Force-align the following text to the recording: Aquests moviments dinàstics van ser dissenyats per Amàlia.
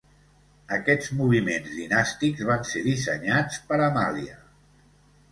Aquests 0.75 1.09
moviments 1.17 1.67
dinàstics 1.81 2.41
van 2.51 2.65
ser 2.69 2.81
dissenyats 2.87 3.59
per 3.69 3.79
Amàlia. 3.89 4.39